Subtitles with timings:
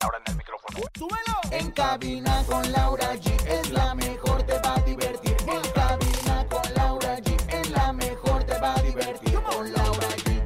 [0.00, 0.78] Ahora en el micrófono.
[0.96, 1.40] ¡Súbelo!
[1.50, 5.36] En cabina con Laura G es la mejor, te va a divertir.
[5.40, 9.34] En cabina con Laura G es la mejor, te va a divertir.
[9.34, 10.38] Con Laura G.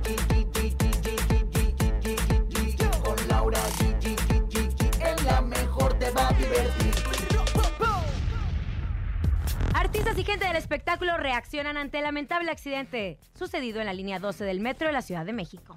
[3.03, 4.17] Con Laura G.
[5.03, 6.95] Es la mejor, te va a divertir.
[9.75, 14.45] Artistas y gente del espectáculo reaccionan ante el lamentable accidente sucedido en la línea 12
[14.45, 15.77] del metro de la Ciudad de México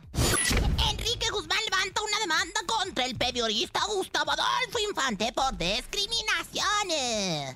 [2.26, 7.54] demanda contra el periodista Gustavo Adolfo Infante por discriminaciones.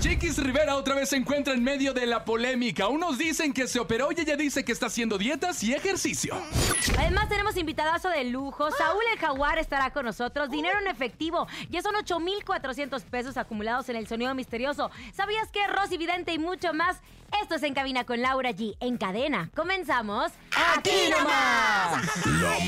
[0.00, 2.88] Chiquis Rivera otra vez se encuentra en medio de la polémica.
[2.88, 6.34] Unos dicen que se operó y ella dice que está haciendo dietas y ejercicio.
[6.98, 8.70] Además tenemos invitadazo de lujo.
[8.72, 10.50] Saúl el Jaguar estará con nosotros.
[10.50, 11.46] Dinero en efectivo.
[11.70, 14.90] Ya son 8,400 pesos acumulados en el sonido misterioso.
[15.14, 16.98] ¿Sabías que Rosy Vidente y mucho más?
[17.42, 18.76] Esto es En Cabina con Laura G.
[18.80, 19.50] En cadena.
[19.54, 20.32] Comenzamos.
[20.76, 22.26] ¡Aquí nomás!
[22.26, 22.58] La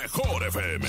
[0.00, 0.88] mejor FM.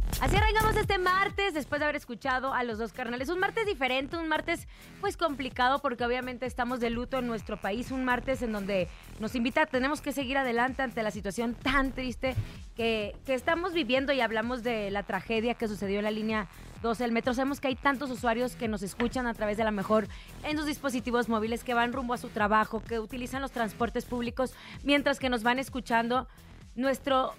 [0.21, 3.27] Así arrancamos este martes después de haber escuchado a los dos carnales.
[3.29, 4.67] Un martes diferente, un martes
[4.99, 7.89] pues complicado porque obviamente estamos de luto en nuestro país.
[7.89, 8.87] Un martes en donde
[9.19, 12.35] nos invita, tenemos que seguir adelante ante la situación tan triste
[12.75, 16.47] que, que estamos viviendo y hablamos de la tragedia que sucedió en la línea
[16.83, 17.33] 12 del metro.
[17.33, 20.07] Sabemos que hay tantos usuarios que nos escuchan a través de la mejor
[20.43, 24.53] en sus dispositivos móviles, que van rumbo a su trabajo, que utilizan los transportes públicos
[24.83, 26.27] mientras que nos van escuchando.
[26.75, 27.33] Nuestro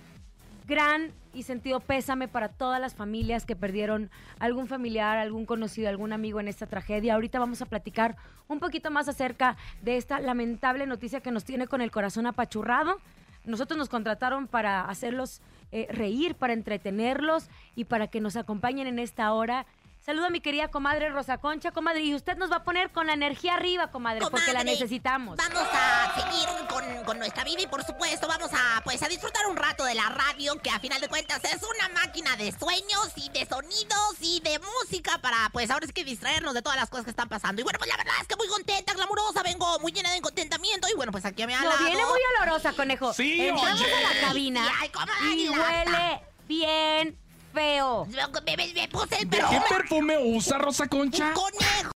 [0.73, 6.15] gran y sentido pésame para todas las familias que perdieron algún familiar, algún conocido, algún
[6.15, 7.13] amigo en esta tragedia.
[7.13, 8.17] Ahorita vamos a platicar
[8.49, 13.01] un poquito más acerca de esta lamentable noticia que nos tiene con el corazón apachurrado.
[13.45, 15.43] Nosotros nos contrataron para hacerlos
[15.73, 19.67] eh, reír, para entretenerlos y para que nos acompañen en esta hora.
[20.01, 23.07] Saludo a mi querida comadre Rosa Concha, comadre, y usted nos va a poner con
[23.07, 25.37] la energía arriba, comadre, porque la Comadre, necesitamos.
[25.37, 26.85] Vamos a seguir con
[27.23, 30.61] nuestra vida y por supuesto vamos a pues a disfrutar un rato de la radio
[30.61, 34.59] que a final de cuentas es una máquina de sueños y de sonidos y de
[34.59, 37.61] música para pues ahora sí que distraernos de todas las cosas que están pasando.
[37.61, 40.89] Y bueno, pues la verdad es que muy contenta, glamurosa, vengo muy llena de contentamiento
[40.89, 43.13] y bueno, pues aquí a mi No, viene muy olorosa, conejo.
[43.15, 43.95] Sí, Entramos oye.
[43.95, 47.17] a la cabina Ay, comadre, y huele bien
[47.55, 48.05] feo.
[48.07, 49.65] Me, me- me puse el ¿De qué perfume.
[49.69, 51.33] perfume usa Rosa Concha?
[51.35, 51.92] Conejo.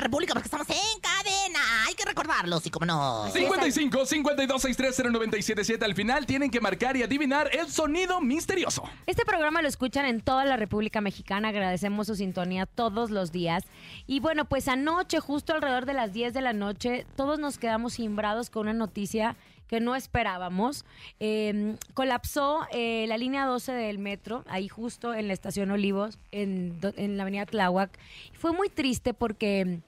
[0.00, 1.60] La República porque estamos en cadena.
[1.86, 3.30] Hay que recordarlos y como no.
[3.30, 8.84] 55 52 63 0977 al final tienen que marcar y adivinar el sonido misterioso.
[9.06, 11.48] Este programa lo escuchan en toda la República Mexicana.
[11.48, 13.64] Agradecemos su sintonía todos los días.
[14.06, 17.94] Y bueno, pues anoche, justo alrededor de las 10 de la noche, todos nos quedamos
[17.94, 19.36] cimbrados con una noticia
[19.68, 20.84] que no esperábamos.
[21.20, 26.80] Eh, colapsó eh, la línea 12 del metro, ahí justo en la estación Olivos, en,
[26.96, 27.96] en la avenida Tláhuac.
[28.32, 29.80] Fue muy triste porque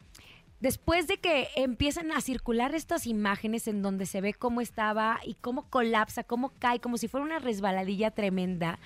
[0.63, 5.35] después de que empiezan a circular estas imágenes en donde se ve cómo estaba y
[5.35, 8.79] cómo colapsa, cómo cae, como si fuera una resbaladilla tremenda,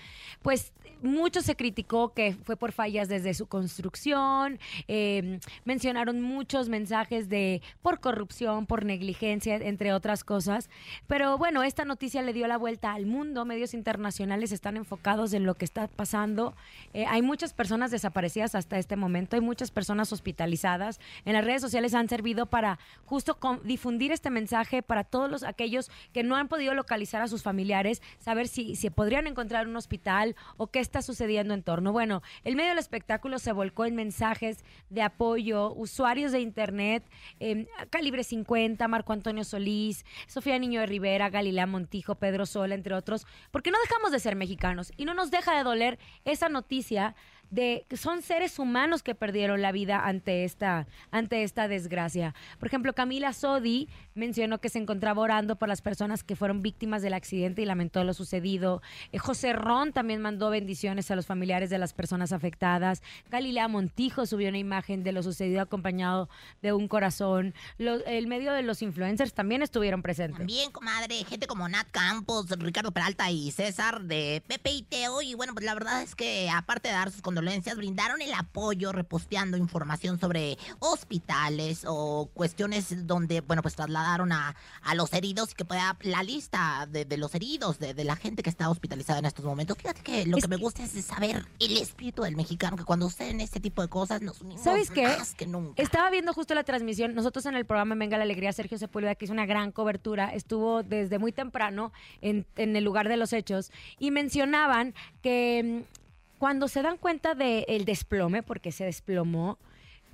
[0.43, 4.59] pues mucho se criticó que fue por fallas desde su construcción,
[4.89, 10.71] eh, mencionaron muchos mensajes de por corrupción, por negligencia, entre otras cosas,
[11.07, 15.45] pero bueno, esta noticia le dio la vuelta al mundo, medios internacionales están enfocados en
[15.45, 16.55] lo que está pasando,
[16.95, 21.63] Eh, hay muchas personas desaparecidas hasta este momento, hay muchas personas hospitalizadas, en las redes
[21.67, 26.37] sociales han servido para justo con- difundir este mensaje para todos los, aquellos que no
[26.37, 30.81] han podido localizar a sus familiares, saber si, si podrían encontrar un hospital o qué
[30.81, 31.93] está sucediendo en torno.
[31.93, 37.03] Bueno, el medio del espectáculo se volcó en mensajes de apoyo, usuarios de internet,
[37.41, 42.95] eh, Calibre 50, Marco Antonio Solís, Sofía Niño de Rivera, Galilea Montijo, Pedro Sola, entre
[42.95, 47.15] otros, porque no dejamos de ser mexicanos y no nos deja de doler esa noticia
[47.51, 52.35] de son seres humanos que perdieron la vida ante esta, ante esta desgracia.
[52.59, 57.03] Por ejemplo, Camila Sodi mencionó que se encontraba orando por las personas que fueron víctimas
[57.03, 58.83] del accidente y lamentó lo sucedido.
[59.13, 63.03] Eh, José Ron también mandó bendiciones a los familiares de las personas afectadas.
[63.31, 66.29] Galilea Montijo subió una imagen de lo sucedido acompañado
[66.63, 67.55] de un corazón.
[67.79, 70.39] El medio de los influencers también estuvieron presentes.
[70.39, 75.23] También, comadre, gente como Nat Campos, Ricardo Peralta y César de Pepe y Teo.
[75.23, 78.93] Y bueno, pues la verdad es que aparte de dar sus condolencias, brindaron el apoyo
[78.93, 85.55] reposteando información sobre hospitales o cuestiones donde, bueno, pues trasladaron a, a los heridos y
[85.55, 89.19] que pueda la lista de, de los heridos, de, de la gente que está hospitalizada
[89.19, 89.77] en estos momentos.
[89.77, 93.11] Fíjate que lo Es que me gusta es saber el espíritu del mexicano, que cuando
[93.11, 95.03] suceden este tipo de cosas nos unimos ¿Sabes qué?
[95.07, 95.83] más que nunca.
[95.83, 97.15] Estaba viendo justo la transmisión.
[97.15, 100.83] Nosotros en el programa Venga la Alegría, Sergio Sepúlveda, que hizo una gran cobertura, estuvo
[100.83, 101.93] desde muy temprano
[102.23, 106.06] en, en el lugar de los hechos y mencionaban que mm,
[106.39, 109.59] cuando se dan cuenta del desplome, porque se desplomó,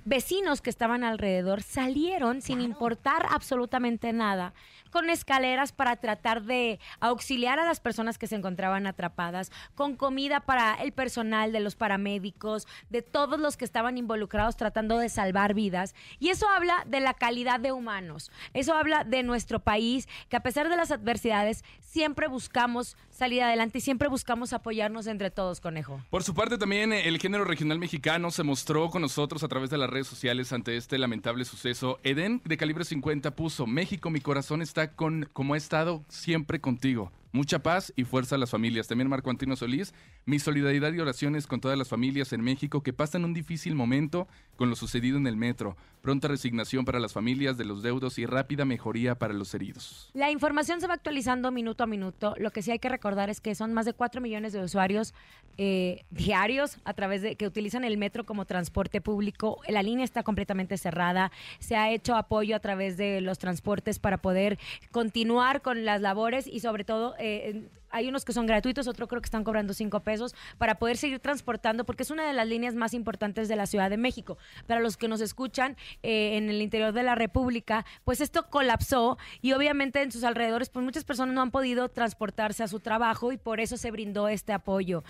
[0.05, 4.53] vecinos que estaban alrededor salieron sin importar absolutamente nada,
[4.93, 10.41] con escaleras para tratar de auxiliar a las personas que se encontraban atrapadas, con comida
[10.41, 15.55] para el personal de los paramédicos, de todos los que estaban involucrados tratando de salvar
[15.55, 15.95] vidas.
[16.19, 20.43] Y eso habla de la calidad de humanos, eso habla de nuestro país, que a
[20.43, 26.01] pesar de las adversidades, siempre buscamos salir adelante y siempre buscamos apoyarnos entre todos, conejo.
[26.11, 29.79] Por su parte, también el género regional mexicano se mostró con nosotros a través de
[29.79, 31.99] las redes sociales ante este lamentable suceso.
[32.03, 37.11] Eden, de calibre 50, puso: México, mi corazón está con, como ha estado siempre contigo.
[37.35, 38.87] Mucha paz y fuerza a las familias.
[38.87, 42.93] También Marco Antino Solís, mi solidaridad y oraciones con todas las familias en México que
[42.93, 45.75] pasan un difícil momento con lo sucedido en el metro.
[46.01, 50.11] Pronta resignación para las familias de los deudos y rápida mejoría para los heridos.
[50.13, 52.35] La información se va actualizando minuto a minuto.
[52.37, 55.15] Lo que sí hay que recordar es que son más de 4 millones de usuarios
[55.57, 59.59] eh, diarios a través de que utilizan el metro como transporte público.
[59.67, 61.31] La línea está completamente cerrada.
[61.57, 64.59] Se ha hecho apoyo a través de los transportes para poder
[64.91, 69.21] continuar con las labores y sobre todo eh, hay unos que son gratuitos, otros creo
[69.21, 72.73] que están cobrando 5 pesos para poder seguir transportando porque es una de las líneas
[72.73, 74.37] más importantes de la Ciudad de México.
[74.67, 79.17] Para los que nos escuchan eh, en el interior de la República, pues esto colapsó
[79.41, 83.31] y obviamente en sus alrededores pues muchas personas no han podido transportarse a su trabajo
[83.31, 85.03] y por eso se brindó este apoyo.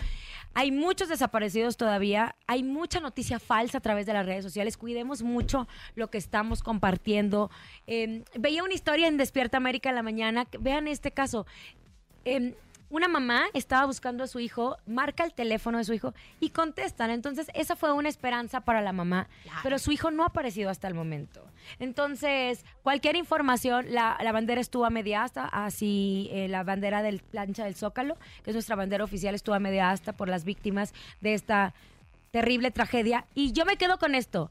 [0.52, 5.22] Hay muchos desaparecidos todavía, hay mucha noticia falsa a través de las redes sociales, cuidemos
[5.22, 7.50] mucho lo que estamos compartiendo.
[7.86, 11.46] Eh, veía una historia en Despierta América en la mañana, vean este caso.
[12.24, 12.54] Em,
[12.90, 17.10] una mamá estaba buscando a su hijo, marca el teléfono de su hijo y contestan.
[17.10, 19.58] Entonces, esa fue una esperanza para la mamá, Claro.
[19.64, 21.44] pero su hijo no ha aparecido hasta el momento.
[21.80, 27.20] Entonces, cualquier información, la, la bandera estuvo a media asta, así eh, la bandera del
[27.20, 30.92] plancha del Zócalo, que es nuestra bandera oficial, estuvo a media asta por las víctimas
[31.20, 31.74] de esta
[32.30, 33.26] terrible tragedia.
[33.34, 34.50] Y yo me quedo con esto.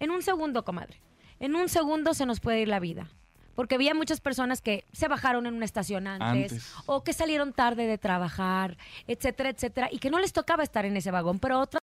[0.00, 1.00] En un segundo, comadre.
[1.38, 3.08] En un segundo se nos puede ir la vida.
[3.54, 6.72] Porque había muchas personas que se bajaron en una estación antes, Antes.
[6.86, 10.96] o que salieron tarde de trabajar, etcétera, etcétera, y que no les tocaba estar en
[10.96, 11.83] ese vagón, pero otras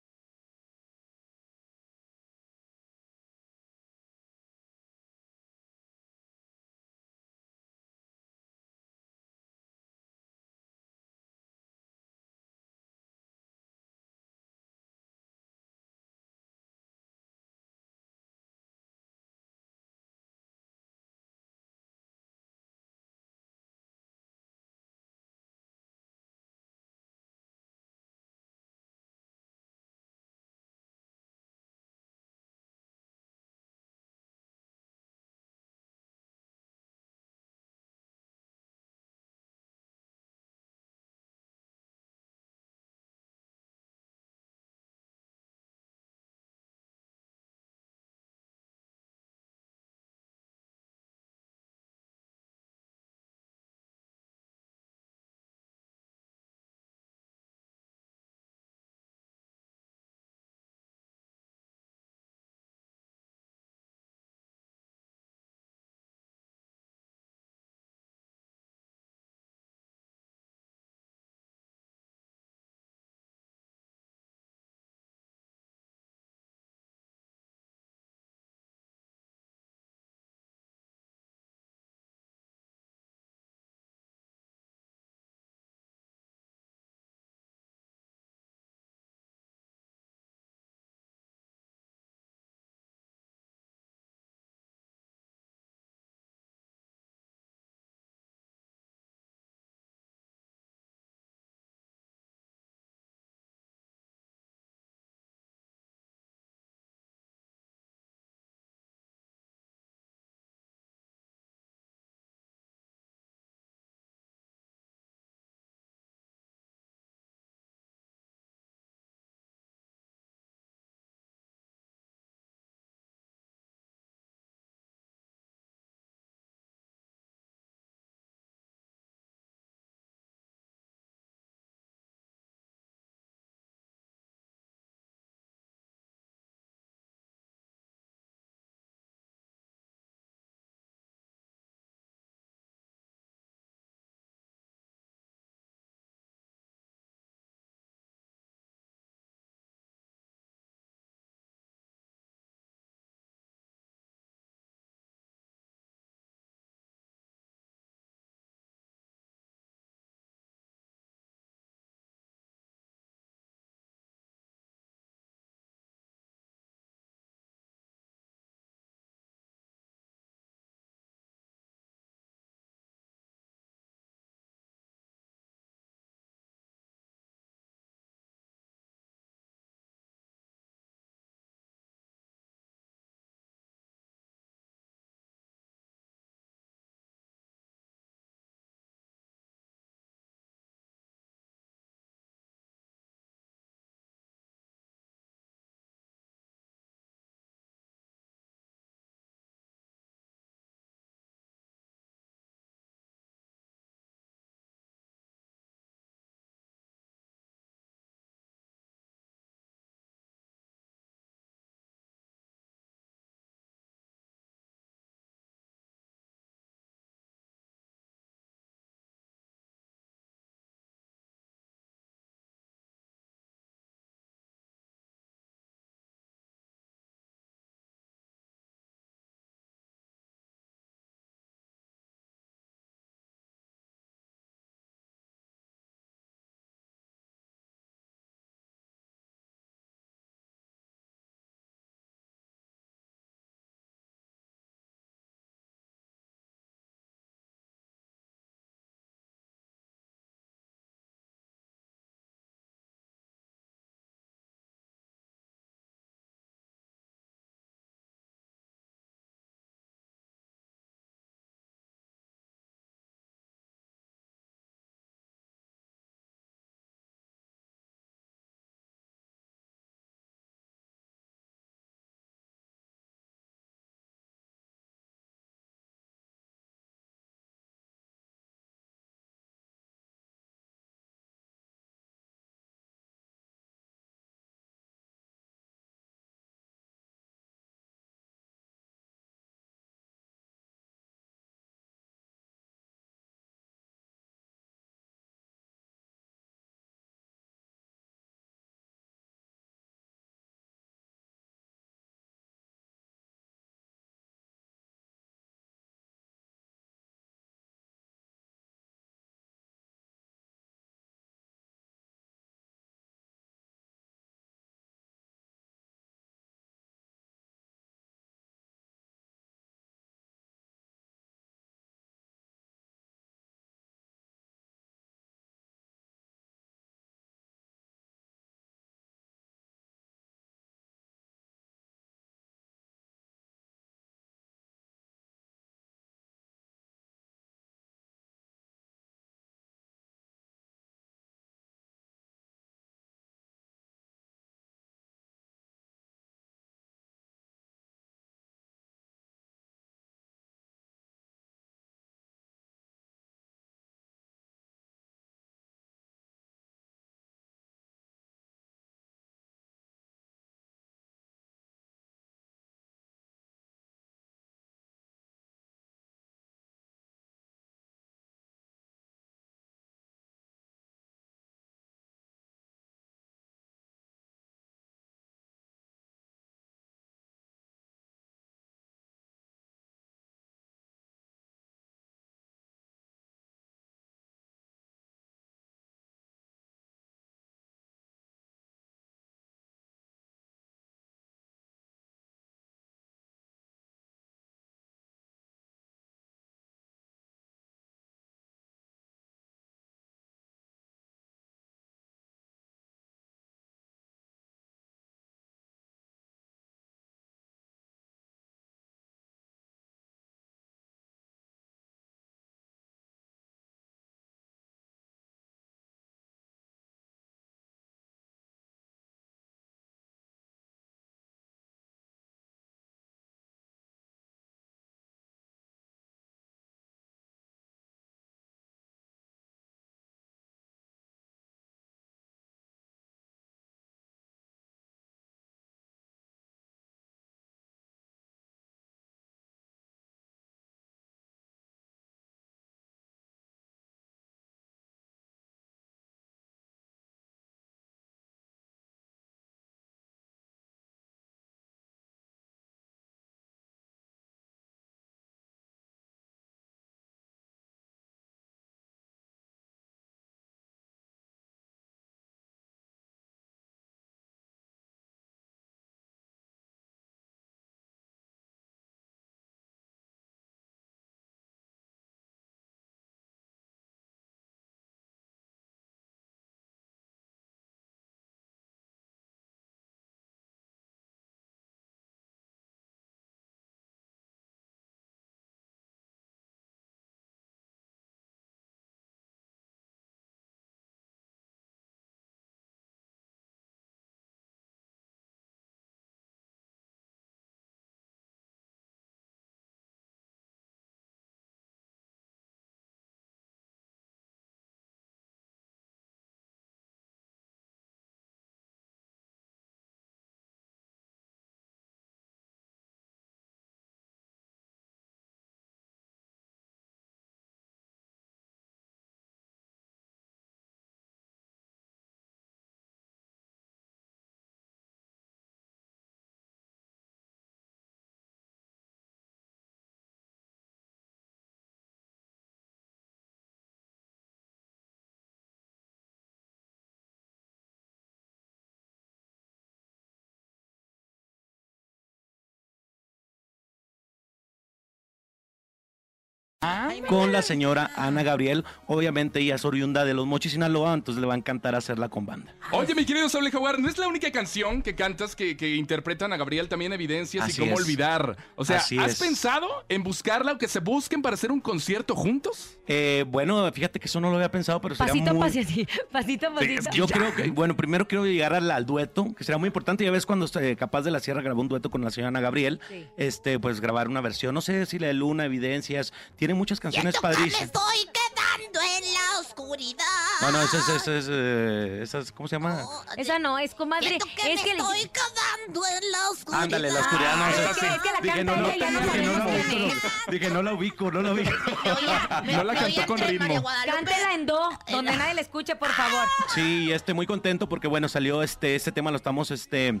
[547.08, 548.64] con la señora Ana Gabriel.
[548.88, 552.26] Obviamente ella es oriunda de Los Mochis, Sinaloa, entonces le va a encantar hacerla con
[552.26, 552.52] banda.
[552.72, 556.32] Oye, mi querido Saúl Jaguar, no es la única canción que cantas que, que interpretan
[556.32, 557.84] a Gabriel, también evidencias Así y cómo es.
[557.84, 558.36] olvidar.
[558.56, 559.20] O sea, Así ¿has es.
[559.20, 562.76] pensado en buscarla o que se busquen para hacer un concierto juntos?
[562.88, 565.42] Eh, bueno, fíjate que eso no lo había pensado, pero sería Pasito a muy...
[565.42, 566.90] pasito, pasito a pasito.
[566.92, 570.04] Yo creo que, bueno, primero quiero llegar al, al dueto, que será muy importante.
[570.04, 572.40] Ya ves cuando eh, Capaz de la Sierra grabó un dueto con la señora Ana
[572.40, 573.06] Gabriel, Sí.
[573.16, 577.14] este, pues grabar una versión, no sé si la de Luna, Evidencias, tiene muchas canciones
[577.14, 577.62] que me padrísimas.
[577.62, 580.04] estoy quedando en la oscuridad.
[580.40, 582.78] No, no, esa es, esa es, eh, esa es- ¿cómo se llama?
[582.84, 584.18] Oh, Esa no, es comadre.
[584.36, 586.62] Que Es me que estoy quedando en la oscuridad.
[586.62, 589.46] Ándale, la oscuridad, no, Es que la Dije, no, no, ella, no dije, no la
[589.46, 589.94] ubico,
[590.30, 591.50] dije, no la ubico, no la ubico.
[592.44, 593.64] No la cantó con ritmo.
[593.86, 596.26] Cántela en do, donde nadie la escuche, por favor.
[596.54, 600.00] Sí, este, muy contento porque, bueno, salió este, este tema, lo estamos, este,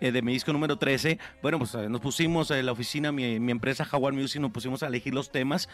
[0.00, 1.18] eh, de mi disco número 13.
[1.42, 4.82] Bueno, pues eh, nos pusimos en la oficina, mi, mi empresa Jaguar Music, nos pusimos
[4.82, 5.68] a elegir los temas.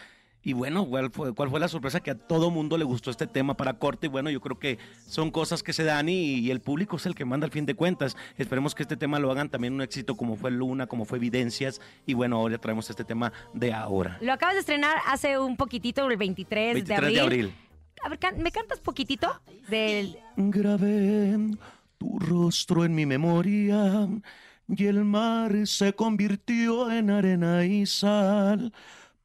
[0.46, 2.00] Y bueno, ¿cuál fue, cuál fue la sorpresa?
[2.00, 4.08] Que a todo mundo le gustó este tema para corte.
[4.08, 7.06] Y bueno, yo creo que son cosas que se dan y, y el público es
[7.06, 8.14] el que manda al fin de cuentas.
[8.36, 11.80] Esperemos que este tema lo hagan también un éxito como fue Luna, como fue Evidencias.
[12.04, 14.18] Y bueno, ahora traemos este tema de ahora.
[14.20, 17.14] Lo acabas de estrenar hace un poquitito, el 23, 23 de abril.
[17.14, 17.54] de abril.
[18.02, 19.40] A ver, ¿me cantas poquitito?
[19.68, 20.18] Del...
[20.36, 21.38] Grabé
[22.04, 24.08] tu rostro en mi memoria
[24.68, 28.72] y el mar se convirtió en arena y sal.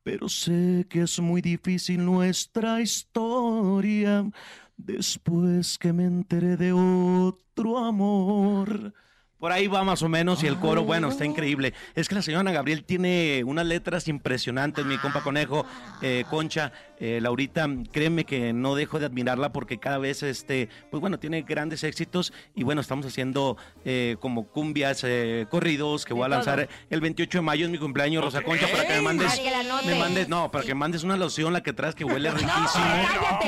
[0.04, 4.30] Pero sé que es muy difícil nuestra historia
[4.78, 8.94] después que me enteré de otro amor.
[9.39, 11.73] Por ahí va más o menos y el coro, bueno, está increíble.
[11.95, 15.65] Es que la señora Ana Gabriel tiene unas letras impresionantes, mi compa Conejo,
[16.02, 20.99] eh, Concha, eh, Laurita, créeme que no dejo de admirarla porque cada vez, este, pues
[20.99, 26.25] bueno, tiene grandes éxitos y bueno, estamos haciendo eh, como cumbias, eh, corridos que voy
[26.25, 29.39] a lanzar el 28 de mayo, es mi cumpleaños, Rosa Concha, para que me mandes,
[29.39, 29.49] que
[29.86, 32.86] me mandes, no, para que me mandes una loción, la que traes que huele riquísimo.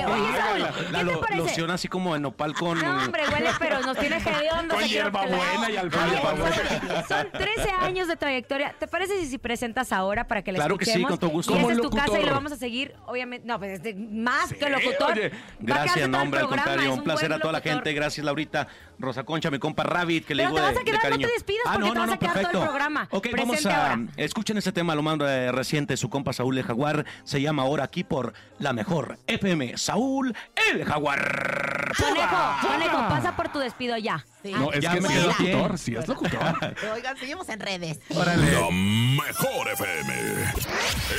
[0.07, 1.03] oye, Saúl, La,
[1.35, 2.79] loción así como en nopal con...
[2.79, 4.75] No, hombre, huele, pero nos tiene hediondos.
[4.75, 8.75] Con aquí los hierbabuena Oye, Son 13 años de trayectoria.
[8.77, 11.55] ¿Te parece si, si presentas ahora para que la Claro que sí, con todo gusto.
[11.57, 13.47] Y es tu casa y lo vamos a seguir, obviamente.
[13.47, 15.11] No, pues este, más Sí, que locutor.
[15.11, 15.31] oye.
[15.59, 16.93] Gracias, no, hombre, al contrario.
[16.93, 17.93] Un placer a toda la gente.
[17.93, 18.67] Gracias, Laurita.
[18.99, 21.33] Rosa Concha, mi compa Rabbit, que le digo te vas a quedar, de no te
[21.33, 22.69] despidas ah, porque no, te no, vas a quedar todo el perfecto.
[22.69, 23.07] programa.
[23.09, 23.91] Ok, vamos a...
[23.91, 24.05] ahora.
[24.17, 27.05] Escuchen este tema, lo mando eh, reciente, su compa Saúl el Jaguar.
[27.23, 29.77] Se llama ahora aquí por la mejor FM.
[29.77, 30.35] Saúl
[30.71, 31.80] el Jaguar.
[31.97, 34.23] Conejo, Conejo, pasa por tu despido ya.
[34.41, 34.51] Sí.
[34.51, 36.75] No, es Ya que me es locutor, sí es locutor.
[36.93, 37.99] Oigan, seguimos en redes.
[38.09, 38.51] Órale.
[38.51, 40.53] La mejor FM.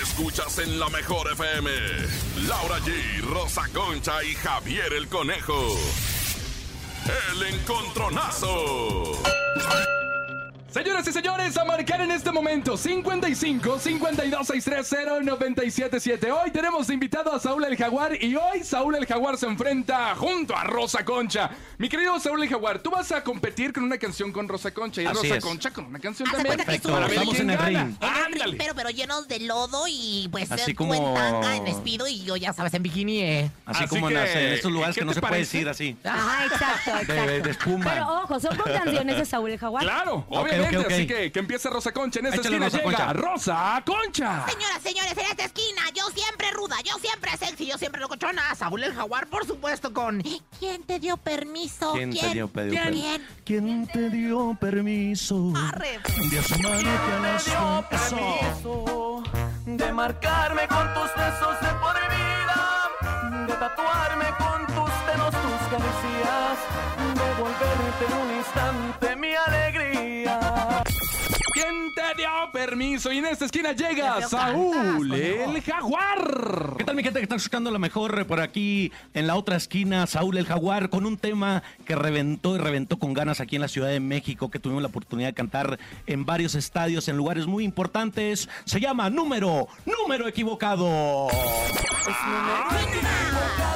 [0.03, 1.71] Escuchas en la mejor FM.
[2.49, 5.77] Laura G, Rosa Concha y Javier el Conejo.
[7.33, 9.13] El encontronazo.
[10.73, 16.33] Señoras y señores, a marcar en este momento 55 52 630 977.
[16.33, 20.57] Hoy tenemos invitado a Saúl el Jaguar y hoy Saúl el Jaguar se enfrenta junto
[20.57, 21.51] a Rosa Concha.
[21.77, 25.03] Mi querido Saúl el Jaguar, tú vas a competir con una canción con Rosa Concha
[25.03, 25.45] y Así Rosa es.
[25.45, 26.57] Concha con una canción Haz de también.
[26.65, 27.85] Perfecto, Para ver estamos quién en el gana.
[27.85, 27.97] ring.
[28.01, 28.57] En Ándale.
[28.57, 32.09] pero, pero llenos de lodo y pues Así eh, tú como- en tanga, en espido
[32.09, 33.51] y yo ya sabes, en bikini, eh.
[33.67, 35.33] Así, Así como en, que, las- en estos lugares ¿qué que no te se puede
[35.33, 35.57] parece?
[35.59, 35.97] decir así.
[36.03, 37.13] Ajá, exacto, exacto.
[37.13, 37.91] De, de espuma.
[37.93, 39.83] Pero ojo, son con canciones de Saúl el Jaguar.
[39.83, 40.62] Claro, Ok, obviamente.
[40.65, 42.21] Así que que empiece Rosa Concha.
[42.21, 43.13] En esta Échale, esquina Rosa llega Concha.
[43.13, 44.47] Rosa Concha.
[44.49, 48.55] Señoras, señores, en esta esquina, yo siempre ruda, yo siempre sexy, yo siempre locochona.
[48.55, 50.23] Saúl el Jaguar, por supuesto, con
[50.59, 51.93] ¿Quién te dio permiso?
[51.93, 52.85] ¿Quién te dio pedido ¿Quién?
[52.85, 53.19] permiso?
[53.45, 55.53] ¿Quién te dio permiso?
[55.57, 56.01] Arre.
[56.31, 56.43] De a
[57.21, 57.45] las
[57.89, 59.23] permiso
[59.67, 66.59] de marcarme con tus besos de por vida, de tatuarme con tus dedos tus caricias,
[67.15, 69.72] de volverte en un instante mi alegría.
[71.95, 73.13] ¿Quién te dio permiso?
[73.13, 76.75] Y en esta esquina llega Saúl cantas, el Jaguar.
[76.79, 80.07] ¿Qué tal mi gente que está escuchando la mejor por aquí en la otra esquina?
[80.07, 83.69] Saúl el Jaguar con un tema que reventó y reventó con ganas aquí en la
[83.69, 87.65] Ciudad de México, que tuvimos la oportunidad de cantar en varios estadios, en lugares muy
[87.65, 88.49] importantes.
[88.65, 91.29] Se llama Número, Número Equivocado.
[92.01, 93.72] Equivocado,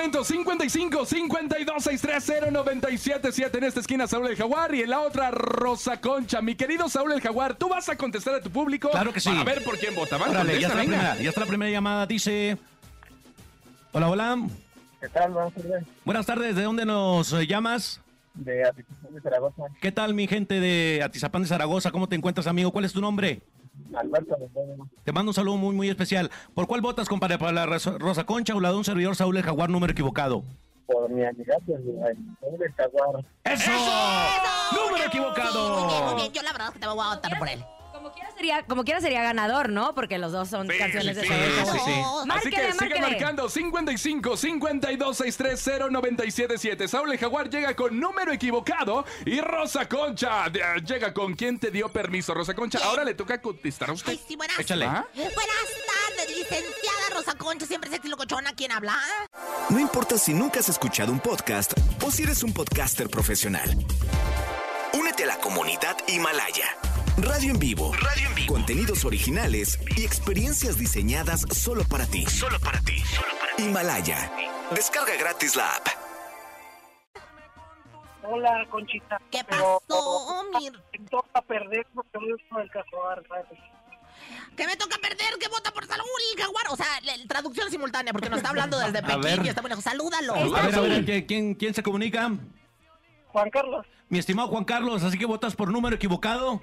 [0.00, 5.30] momento 55 52 630 977 en esta esquina Saúl el Jaguar y en la otra
[5.30, 6.40] Rosa Concha.
[6.40, 8.88] Mi querido Saúl el Jaguar, tú vas a contestar a tu público.
[8.90, 9.28] Claro que sí.
[9.28, 10.30] A ver por quién votaban.
[10.30, 10.96] Órale, ya está, la venga.
[10.96, 12.06] primera, ya está la primera llamada.
[12.06, 12.56] Dice.
[13.92, 14.38] Hola, hola.
[15.00, 15.32] ¿Qué tal?
[15.32, 15.84] Buenas tardes.
[16.06, 18.00] Buenas tardes, ¿de dónde nos llamas?
[18.32, 19.62] De Atizapán de Zaragoza.
[19.82, 21.90] ¿Qué tal, mi gente de Atizapán de Zaragoza?
[21.90, 22.72] ¿Cómo te encuentras, amigo?
[22.72, 23.42] ¿Cuál es tu nombre?
[23.94, 24.90] Alberto Mendoza.
[25.04, 26.30] Te mando un saludo muy, muy especial.
[26.54, 27.38] ¿Por cuál votas, compadre?
[27.38, 30.44] ¿Para la Rosa Concha o la de un servidor Saúl el Jaguar número equivocado?
[30.86, 33.24] Por mi amiga, pues, el jaguar.
[33.44, 33.70] ¡Eso!
[33.70, 33.80] ¡Número
[34.72, 36.16] Muy bien, muy equivocado!
[36.16, 36.32] bien.
[36.32, 37.64] Yo la verdad es que te voy a votar por él.
[38.40, 39.94] Como quiera sería, como quiera sería ganador, ¿no?
[39.94, 42.30] Porque los dos son Sí, canciones sí, de sí, Saúl sí.
[42.30, 43.00] Así que sigue márquele.
[43.00, 46.88] marcando 55 52 630 977.
[46.88, 51.70] Saúl el Jaguar llega con número equivocado y Rosa Concha de- llega con quién te
[51.70, 52.32] dio permiso.
[52.34, 52.88] Rosa Concha, ¿Quién?
[52.88, 54.12] ahora le toca contestar a usted.
[54.12, 54.58] Ay, sí, buenas.
[54.58, 54.86] Échale.
[54.86, 55.06] ¿Ah?
[55.14, 58.54] Buenas tardes, licenciada Rosa Concha, siempre sexy locochona.
[58.54, 58.98] ¿Quién habla?
[59.68, 61.72] No importa si nunca has escuchado un podcast
[62.02, 63.76] o si eres un podcaster profesional.
[64.94, 66.76] Únete a la comunidad Himalaya.
[67.18, 67.92] Radio en vivo.
[67.94, 68.54] Radio en vivo.
[68.54, 72.24] Contenidos originales y experiencias diseñadas solo para ti.
[72.26, 73.02] Solo para ti.
[73.58, 74.30] Himalaya.
[74.74, 75.86] Descarga gratis la app.
[78.22, 79.20] Hola, Conchita.
[79.30, 80.70] ¿Qué Pero- pasó, mi...
[80.70, 83.46] Me toca perder porque no es el ¿sabes?
[84.56, 85.34] ¿Qué me toca perder?
[85.40, 86.04] ¿Qué vota por Saúl
[86.38, 86.64] Jaguar?
[86.70, 89.84] O sea, la- la traducción simultánea, porque nos está hablando desde Pekín y está lejos.
[89.84, 90.34] Salúdalo.
[90.34, 92.30] A ver, a ver, ¿quién- ¿quién, quién se comunica?
[93.28, 96.60] Juan Carlos, Mi estimado Juan Carlos, así que votas por número equivocado.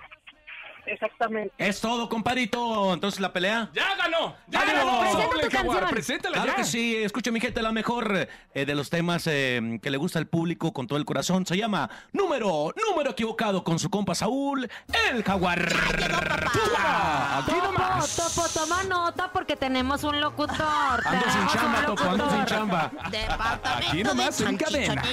[0.87, 1.53] Exactamente.
[1.57, 2.93] Es todo, compadrito.
[2.93, 3.69] Entonces, ¿la pelea?
[3.73, 4.35] ¡Ya ganó!
[4.47, 4.99] ¡Ya ganó!
[4.99, 5.89] Presenta Saúl el tu Jaguar, canción.
[5.95, 6.55] preséntala Claro ya.
[6.55, 10.19] que sí, escucha mi gente, la mejor eh, de los temas eh, que le gusta
[10.19, 14.69] al público con todo el corazón se llama Número, número equivocado con su compa Saúl,
[15.11, 15.59] el jaguar.
[15.67, 18.15] Aquí Topo, nomás.
[18.15, 20.57] Topo, toma nota porque tenemos un locutor.
[21.05, 22.91] Ando sin chamba, Topo, ando sin chamba.
[23.11, 25.03] Departamento Aquí nomás en cadena.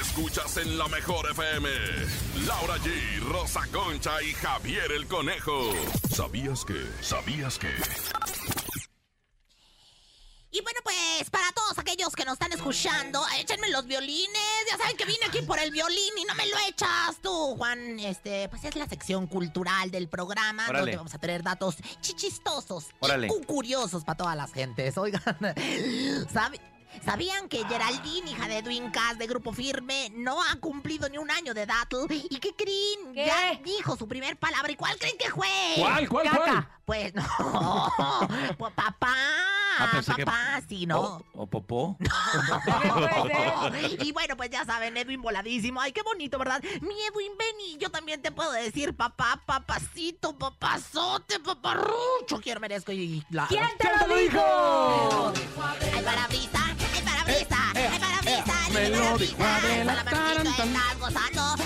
[0.00, 1.68] Escuchas en la mejor FM.
[2.46, 5.72] Laura G, Rosa Concha y Javier el Conejo.
[6.14, 6.74] ¿Sabías que?
[7.00, 7.68] ¿Sabías que?
[10.50, 14.40] Y bueno, pues para todos aquellos que nos están escuchando, échenme los violines.
[14.70, 17.98] Ya saben que vine aquí por el violín y no me lo echas tú, Juan.
[18.00, 20.80] Este, pues es la sección cultural del programa Órale.
[20.80, 23.26] donde vamos a tener datos chichistosos Órale.
[23.26, 24.96] y cu- curiosos para todas las gentes.
[24.96, 25.22] Oigan,
[26.32, 26.60] ¿sabe-
[27.04, 31.30] ¿Sabían que Geraldine, hija de Edwin Cass de Grupo Firme, no ha cumplido ni un
[31.30, 31.86] año de edad?
[32.10, 33.14] ¿Y qué creen?
[33.14, 33.26] ¿Qué?
[33.26, 34.70] Ya dijo su primer palabra.
[34.72, 35.48] ¿Y cuál creen que fue?
[35.76, 36.38] ¿Cuál, cuál, Caca.
[36.44, 36.68] cuál?
[36.84, 37.24] Pues no.
[38.58, 39.14] Pues, papá.
[39.78, 41.00] Ah, pensé que- papá, sí, ¿no?
[41.34, 41.96] ¿O, o popó?
[44.00, 45.80] y bueno, pues ya saben, Edwin voladísimo.
[45.80, 46.62] Ay, qué bonito, ¿verdad?
[46.80, 52.40] Mi Edwin, ven y yo también te puedo decir papá, papacito, papazote, paparrucho.
[52.42, 53.46] Quiero merezco y la...
[53.48, 55.32] ¿Quién te lo dijo?
[55.62, 56.04] Ay, ay,
[59.14, 60.46] tan.
[60.46, 61.65] estás gozando.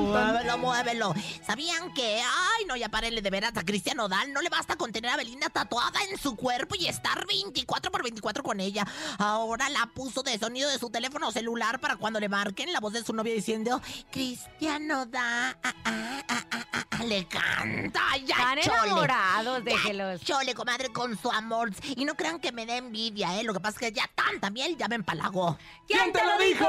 [0.00, 1.14] Muévelo, muévelo.
[1.46, 4.32] ¿Sabían que, ay, no, ya párenle de veras a Cristian Odal?
[4.32, 8.02] No le basta con tener a Belinda tatuada en su cuerpo y estar 24 por
[8.02, 8.86] 24 con ella.
[9.18, 12.92] Ahora la puso de sonido de su teléfono celular para cuando le marquen la voz
[12.92, 13.80] de su novia diciendo,
[14.10, 18.00] Cristian Odal, ah, ah, ah, ah, ah", le canta.
[18.10, 18.86] Ay, Ya, Están chole.
[18.86, 20.18] enamorados, Ya.
[20.24, 21.70] Chole, comadre, con su amor.
[21.96, 23.44] Y no crean que me dé envidia, ¿eh?
[23.44, 25.58] Lo que pasa es que ya tanta miel ya me empalagó.
[25.86, 26.66] ¿Quién te lo dijo?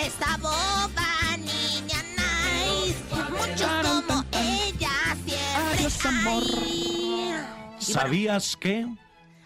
[0.00, 0.36] Esta
[1.38, 2.96] niña nice,
[3.30, 4.90] muchos como ella
[5.24, 5.90] siempre hay.
[7.80, 8.86] ¿Sabías qué?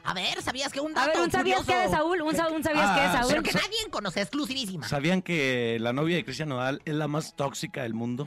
[0.05, 1.81] a ver, ¿sabías que un A dato ver, ¿un sabías curioso?
[1.83, 2.23] qué de Saúl?
[2.23, 3.27] ¿Un, sa- un sabías qué de Ah, Saúl?
[3.29, 4.87] Pero que nadie conoce, exclusivísima.
[4.87, 8.25] ¿Sabían que la novia de Cristian Nodal es la más tóxica del mundo?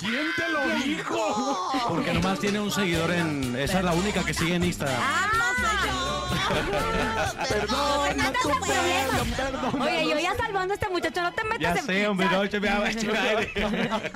[0.00, 1.70] ¿Quién te lo dijo?
[1.88, 3.54] Porque nomás tiene un seguidor en...
[3.56, 5.00] Esa es la única que sigue en Instagram.
[5.00, 5.44] ¡Ah, no!
[7.48, 9.74] Perdón, No te hagas problemas.
[9.80, 11.86] Oye, yo ya salvando a este muchacho, no te metas Ya en...
[11.86, 12.88] sé, hombre, no, me va,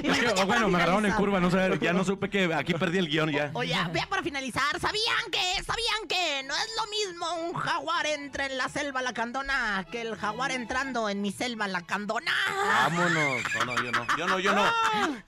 [0.02, 2.98] Es que, bueno, me agarraron en curva, no sé, ya no supe que aquí perdí
[2.98, 3.50] el guion ya.
[3.54, 8.46] Oye, vea para finalizar, ¿sabían que, sabían que no es lo mismo un jaguar entre
[8.46, 12.32] en la selva lacandona que el jaguar entrando en mi selva lacandona?
[12.66, 13.42] Vámonos.
[13.54, 14.06] No, no, yo no.
[14.16, 14.64] Yo no, yo no.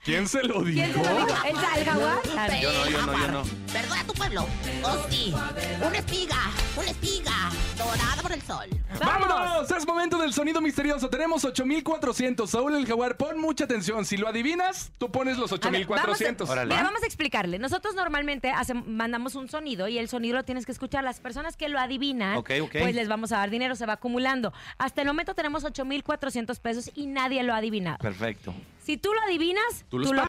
[0.03, 0.75] ¿Quién se lo dijo?
[0.75, 1.43] ¿Quién se lo dijo?
[1.45, 2.19] ¿El, jaguar?
[2.37, 2.47] Ah.
[2.61, 3.43] Yo no, yo no, yo no.
[3.71, 4.47] Perdona a tu pueblo.
[4.83, 5.33] Oh, sí.
[5.81, 8.65] Una espiga, una espiga dorada por el sol.
[8.99, 9.69] ¡Vámonos!
[9.71, 11.09] Es momento del sonido misterioso.
[11.09, 12.49] Tenemos 8400.
[12.49, 14.05] Saúl el Jaguar, pon mucha atención.
[14.05, 16.49] Si lo adivinas, tú pones los A ver, vamos a- 8400.
[16.49, 16.67] Órale.
[16.69, 16.83] Mira, ¿Va?
[16.89, 17.59] vamos a explicarle.
[17.59, 18.51] Nosotros normalmente
[18.85, 21.03] mandamos un sonido y el sonido lo tienes que escuchar.
[21.03, 22.71] Las personas que lo adivinan, Ok, ok.
[22.79, 24.53] pues les vamos a dar dinero, se va acumulando.
[24.77, 27.97] Hasta el momento tenemos 8,400 pesos y nadie lo ha adivinado.
[27.97, 28.53] Perfecto.
[28.83, 30.27] Si tú lo adivinas, Tú tú, los lo